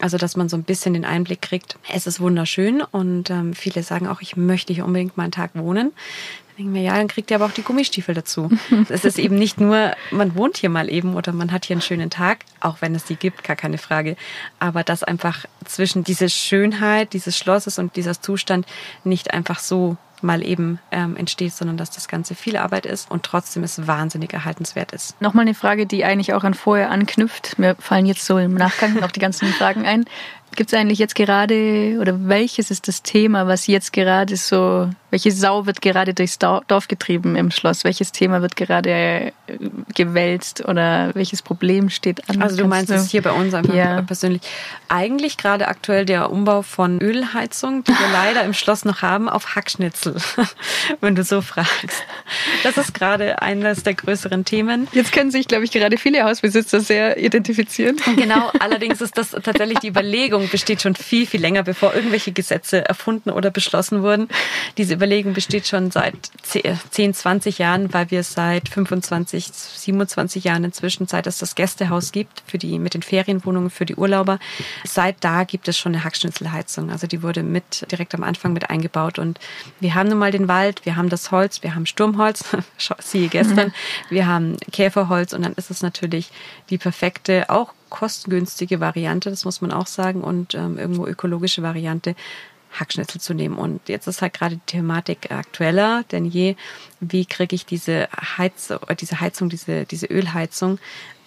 [0.00, 3.82] Also, dass man so ein bisschen den Einblick kriegt, es ist wunderschön und ähm, viele
[3.82, 5.92] sagen auch, ich möchte hier unbedingt mal einen Tag wohnen
[6.58, 8.50] denken wir, ja, dann kriegt ihr aber auch die Gummistiefel dazu.
[8.88, 11.82] es ist eben nicht nur, man wohnt hier mal eben oder man hat hier einen
[11.82, 14.16] schönen Tag, auch wenn es die gibt, gar keine Frage.
[14.58, 18.66] Aber dass einfach zwischen diese Schönheit dieses Schlosses und dieser Zustand
[19.02, 23.22] nicht einfach so mal eben ähm, entsteht, sondern dass das Ganze viel Arbeit ist und
[23.22, 25.20] trotzdem es wahnsinnig erhaltenswert ist.
[25.20, 27.58] Nochmal eine Frage, die eigentlich auch an vorher anknüpft.
[27.58, 30.04] Mir fallen jetzt so im Nachgang noch die ganzen Fragen ein.
[30.56, 35.32] Gibt es eigentlich jetzt gerade, oder welches ist das Thema, was jetzt gerade so, welche
[35.32, 37.84] Sau wird gerade durchs Dorf getrieben im Schloss?
[37.84, 39.32] Welches Thema wird gerade äh,
[39.94, 42.42] gewälzt oder welches Problem steht an?
[42.42, 44.02] Also du meinst es hier bei uns einfach ja.
[44.02, 44.42] persönlich.
[44.88, 49.54] Eigentlich gerade aktuell der Umbau von Ölheizung, die wir leider im Schloss noch haben, auf
[49.54, 50.16] Hackschnitzel,
[51.00, 52.04] wenn du so fragst.
[52.62, 54.88] Das ist gerade eines der größeren Themen.
[54.92, 57.96] Jetzt können sich, glaube ich, gerade viele Hausbesitzer sehr identifizieren.
[58.16, 62.32] Genau, allerdings ist das tatsächlich die Überlegung, Überlegung besteht schon viel, viel länger, bevor irgendwelche
[62.32, 64.28] Gesetze erfunden oder beschlossen wurden.
[64.76, 66.14] Diese Überlegung besteht schon seit
[66.90, 72.42] 10, 20 Jahren, weil wir seit 25, 27 Jahren inzwischen, seit es das Gästehaus gibt,
[72.46, 74.38] für die, mit den Ferienwohnungen für die Urlauber,
[74.84, 76.90] seit da gibt es schon eine Hackschnitzelheizung.
[76.90, 79.18] Also die wurde mit, direkt am Anfang mit eingebaut.
[79.18, 79.38] Und
[79.80, 82.44] wir haben nun mal den Wald, wir haben das Holz, wir haben Sturmholz,
[82.98, 83.72] siehe gestern,
[84.10, 86.30] wir haben Käferholz und dann ist es natürlich
[86.70, 92.14] die perfekte, auch kostengünstige Variante, das muss man auch sagen, und ähm, irgendwo ökologische Variante,
[92.78, 93.56] Hackschnitzel zu nehmen.
[93.56, 96.56] Und jetzt ist halt gerade die Thematik aktueller denn je.
[97.00, 100.78] Wie kriege ich diese Heizung, äh, diese Heizung, diese, diese Ölheizung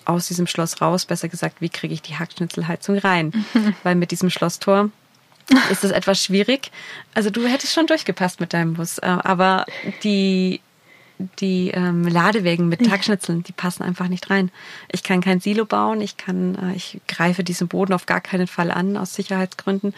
[0.05, 1.05] aus diesem Schloss raus?
[1.05, 3.45] Besser gesagt, wie kriege ich die Hackschnitzelheizung rein?
[3.83, 4.89] Weil mit diesem Schlosstor
[5.71, 6.71] ist das etwas schwierig.
[7.13, 9.65] Also du hättest schon durchgepasst mit deinem Bus, äh, aber
[10.03, 10.59] die
[11.39, 14.51] die ähm, Ladewägen mit Tagschnitzeln, die passen einfach nicht rein.
[14.91, 18.47] Ich kann kein Silo bauen, ich kann, äh, ich greife diesen Boden auf gar keinen
[18.47, 19.93] Fall an aus Sicherheitsgründen.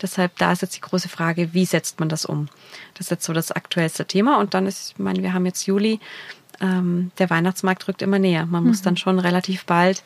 [0.00, 2.48] Deshalb da ist jetzt die große Frage, wie setzt man das um?
[2.94, 4.38] Das ist jetzt so das aktuellste Thema.
[4.38, 6.00] Und dann ist, ich meine, wir haben jetzt Juli,
[6.60, 8.46] ähm, der Weihnachtsmarkt rückt immer näher.
[8.46, 8.68] Man mhm.
[8.68, 10.02] muss dann schon relativ bald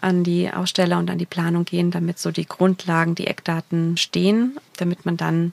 [0.00, 4.58] an die Aussteller und an die Planung gehen, damit so die Grundlagen, die Eckdaten stehen,
[4.76, 5.52] damit man dann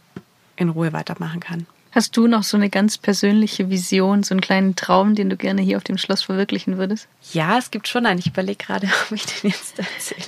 [0.55, 1.65] in Ruhe weitermachen kann.
[1.91, 5.61] Hast du noch so eine ganz persönliche Vision, so einen kleinen Traum, den du gerne
[5.61, 7.09] hier auf dem Schloss verwirklichen würdest?
[7.33, 8.19] Ja, es gibt schon einen.
[8.19, 10.27] Ich überlege gerade, ob ich den jetzt erzähle.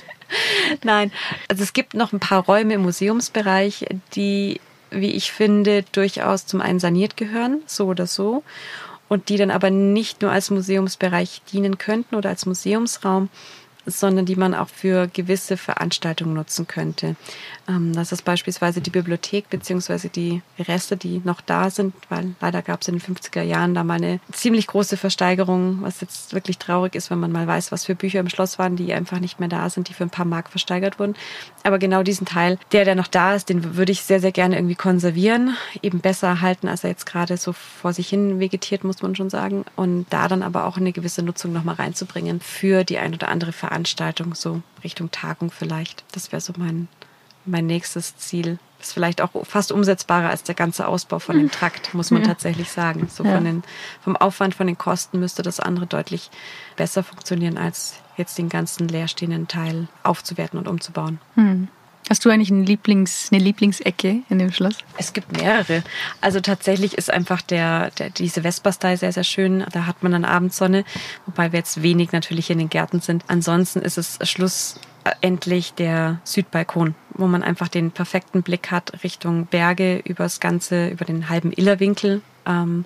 [0.82, 1.10] Nein,
[1.48, 6.60] also es gibt noch ein paar Räume im Museumsbereich, die, wie ich finde, durchaus zum
[6.60, 8.42] einen saniert gehören, so oder so,
[9.08, 13.28] und die dann aber nicht nur als Museumsbereich dienen könnten oder als Museumsraum,
[13.86, 17.16] sondern die man auch für gewisse Veranstaltungen nutzen könnte.
[17.68, 22.62] Ähm, das ist beispielsweise die Bibliothek beziehungsweise die Reste, die noch da sind, weil leider
[22.62, 26.58] gab es in den 50er Jahren da mal eine ziemlich große Versteigerung, was jetzt wirklich
[26.58, 29.40] traurig ist, wenn man mal weiß, was für Bücher im Schloss waren, die einfach nicht
[29.40, 31.14] mehr da sind, die für ein paar Mark versteigert wurden.
[31.62, 34.56] Aber genau diesen Teil, der, der noch da ist, den würde ich sehr, sehr gerne
[34.56, 39.02] irgendwie konservieren, eben besser halten, als er jetzt gerade so vor sich hin vegetiert, muss
[39.02, 39.64] man schon sagen.
[39.76, 43.52] Und da dann aber auch eine gewisse Nutzung nochmal reinzubringen für die ein oder andere
[43.52, 43.73] Veranstaltung,
[44.34, 46.04] so Richtung Tagung vielleicht.
[46.12, 46.88] Das wäre so mein
[47.46, 48.58] mein nächstes Ziel.
[48.80, 52.28] Ist vielleicht auch fast umsetzbarer als der ganze Ausbau von dem Trakt, muss man ja.
[52.28, 53.08] tatsächlich sagen.
[53.08, 53.34] So ja.
[53.34, 53.62] von den,
[54.02, 56.30] vom Aufwand, von den Kosten müsste das andere deutlich
[56.76, 61.18] besser funktionieren, als jetzt den ganzen leerstehenden Teil aufzuwerten und umzubauen.
[61.34, 61.68] Hm.
[62.10, 64.76] Hast du eigentlich ein Lieblings, eine Lieblingsecke in dem Schloss?
[64.98, 65.82] Es gibt mehrere.
[66.20, 69.64] Also tatsächlich ist einfach der, der diese Vesperstyle sehr, sehr schön.
[69.72, 70.84] Da hat man dann Abendsonne,
[71.24, 73.24] wobei wir jetzt wenig natürlich in den Gärten sind.
[73.28, 74.78] Ansonsten ist es Schluss
[75.20, 80.88] endlich der Südbalkon, wo man einfach den perfekten Blick hat Richtung Berge, über das ganze,
[80.88, 82.84] über den halben Illerwinkel, ähm,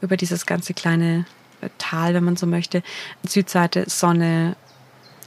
[0.00, 1.26] über dieses ganze kleine
[1.60, 2.82] äh, Tal, wenn man so möchte.
[3.26, 4.56] Südseite Sonne,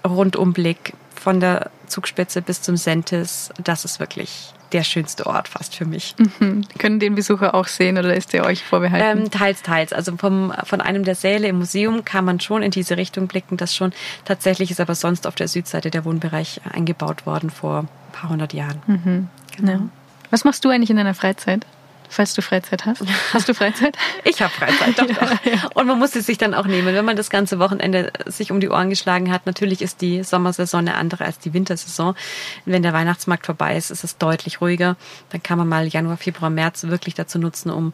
[0.05, 3.51] Rundumblick von der Zugspitze bis zum Sentis.
[3.63, 6.15] Das ist wirklich der schönste Ort fast für mich.
[6.17, 6.65] Mhm.
[6.79, 9.23] Können den Besucher auch sehen oder ist der euch vorbehalten?
[9.23, 9.93] Ähm, teils, teils.
[9.93, 13.57] Also vom, von einem der Säle im Museum kann man schon in diese Richtung blicken,
[13.57, 13.93] das schon.
[14.25, 18.53] Tatsächlich ist aber sonst auf der Südseite der Wohnbereich eingebaut worden vor ein paar hundert
[18.53, 18.81] Jahren.
[18.87, 19.29] Mhm.
[19.55, 19.71] Genau.
[19.71, 19.81] Ja.
[20.31, 21.67] Was machst du eigentlich in deiner Freizeit?
[22.11, 23.03] Falls du Freizeit hast.
[23.33, 23.97] Hast du Freizeit?
[24.23, 25.75] Ich habe Freizeit, doch, doch.
[25.75, 28.59] Und man muss es sich dann auch nehmen, wenn man das ganze Wochenende sich um
[28.59, 29.45] die Ohren geschlagen hat.
[29.45, 32.15] Natürlich ist die Sommersaison eine andere als die Wintersaison.
[32.65, 34.95] Wenn der Weihnachtsmarkt vorbei ist, ist es deutlich ruhiger.
[35.29, 37.93] Dann kann man mal Januar, Februar, März wirklich dazu nutzen, um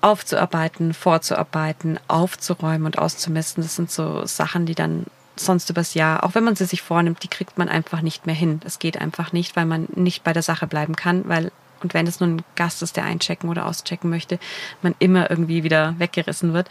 [0.00, 3.62] aufzuarbeiten, vorzuarbeiten, aufzuräumen und auszumisten.
[3.62, 7.22] Das sind so Sachen, die dann sonst übers Jahr, auch wenn man sie sich vornimmt,
[7.22, 8.60] die kriegt man einfach nicht mehr hin.
[8.64, 11.50] Es geht einfach nicht, weil man nicht bei der Sache bleiben kann, weil
[11.84, 14.40] und wenn es nur ein Gast ist, der einchecken oder auschecken möchte,
[14.82, 16.68] man immer irgendwie wieder weggerissen wird.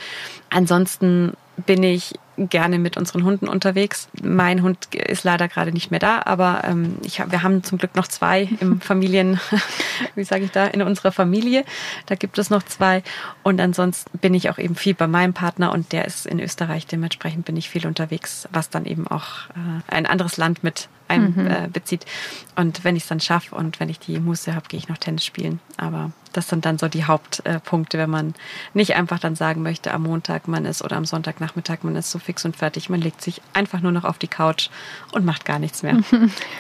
[0.50, 4.10] Ansonsten bin ich gerne mit unseren Hunden unterwegs.
[4.24, 7.96] Mein Hund ist leider gerade nicht mehr da, aber ähm, ich wir haben zum Glück
[7.96, 9.40] noch zwei im Familien,
[10.16, 11.64] wie sage ich da, in unserer Familie.
[12.08, 13.04] Da gibt es noch zwei.
[13.44, 16.88] Und ansonsten bin ich auch eben viel bei meinem Partner und der ist in Österreich.
[16.88, 22.06] Dementsprechend bin ich viel unterwegs, was dann eben auch äh, ein anderes Land mit einbezieht.
[22.06, 22.58] Mhm.
[22.58, 24.90] Äh, und wenn ich es dann schaffe und wenn ich die Muße habe, gehe ich
[24.90, 25.60] noch Tennis spielen.
[25.78, 28.34] Aber das sind dann so die Hauptpunkte, wenn man
[28.74, 32.20] nicht einfach dann sagen möchte, am Montag man ist oder am Sonntagnachmittag man ist so
[32.20, 32.90] fix und fertig.
[32.90, 34.70] Man legt sich einfach nur noch auf die Couch
[35.12, 35.98] und macht gar nichts mehr.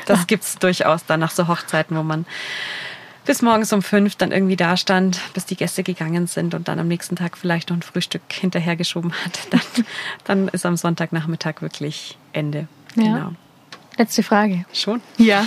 [0.05, 2.25] Das gibt es durchaus dann nach so Hochzeiten, wo man
[3.25, 6.79] bis morgens um fünf dann irgendwie da stand, bis die Gäste gegangen sind und dann
[6.79, 9.39] am nächsten Tag vielleicht noch ein Frühstück hinterhergeschoben hat.
[9.51, 9.85] Dann,
[10.25, 12.67] dann ist am Sonntagnachmittag wirklich Ende.
[12.95, 13.03] Ja.
[13.03, 13.33] Genau.
[13.97, 14.65] Letzte Frage.
[14.73, 15.01] Schon?
[15.17, 15.45] Ja.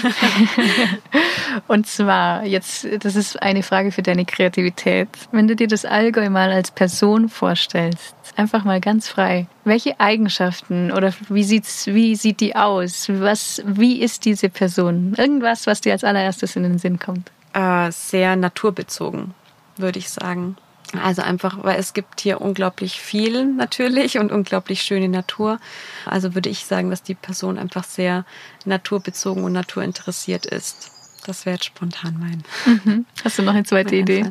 [1.66, 5.08] Und zwar, jetzt, das ist eine Frage für deine Kreativität.
[5.32, 10.92] Wenn du dir das Allgäu mal als Person vorstellst, einfach mal ganz frei, welche Eigenschaften
[10.92, 13.08] oder wie, sieht's, wie sieht die aus?
[13.08, 15.14] Was, wie ist diese Person?
[15.16, 17.32] Irgendwas, was dir als allererstes in den Sinn kommt?
[17.52, 19.34] Äh, sehr naturbezogen,
[19.76, 20.56] würde ich sagen.
[21.02, 25.58] Also einfach, weil es gibt hier unglaublich viel natürlich und unglaublich schöne Natur.
[26.04, 28.24] Also würde ich sagen, dass die Person einfach sehr
[28.64, 30.92] naturbezogen und naturinteressiert ist.
[31.26, 32.44] Das wäre jetzt spontan mein.
[32.84, 33.06] Mhm.
[33.24, 34.30] Hast du noch eine zweite Idee?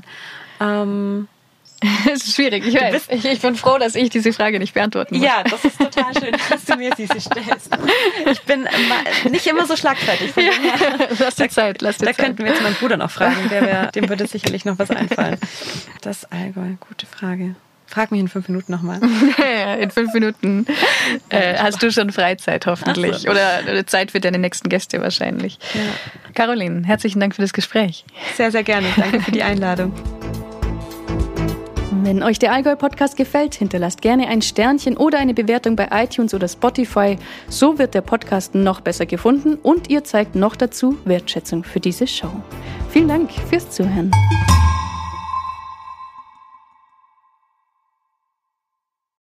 [0.61, 1.27] Ähm,
[2.11, 3.07] es ist schwierig, ich weiß.
[3.09, 5.25] Ich, ich, bin froh, dass ich diese Frage nicht beantworten muss.
[5.25, 7.69] Ja, das ist total schön, dass du mir diese stellst.
[8.31, 8.67] Ich bin
[9.29, 10.33] nicht immer so schlagfertig.
[10.35, 12.25] Ja, lass dir Zeit, lass dir Da Zeit.
[12.25, 15.37] könnten wir jetzt meinen Bruder noch fragen, der wär, dem würde sicherlich noch was einfallen.
[16.01, 17.55] Das Allgäu, gute Frage.
[17.87, 18.99] Frag mich in fünf Minuten nochmal.
[19.79, 20.65] in fünf Minuten
[21.29, 23.17] äh, hast du schon Freizeit hoffentlich.
[23.17, 23.29] So.
[23.29, 25.59] Oder, oder, Zeit für deine nächsten Gäste wahrscheinlich.
[25.75, 25.81] Ja.
[26.33, 28.03] Caroline, herzlichen Dank für das Gespräch.
[28.35, 28.87] Sehr, sehr gerne.
[28.97, 29.93] Danke für die Einladung.
[32.05, 36.47] Wenn euch der Allgäu-Podcast gefällt, hinterlasst gerne ein Sternchen oder eine Bewertung bei iTunes oder
[36.47, 37.17] Spotify.
[37.49, 42.05] So wird der Podcast noch besser gefunden und ihr zeigt noch dazu Wertschätzung für diese
[42.05, 42.29] Show.
[42.91, 44.11] Vielen Dank fürs Zuhören.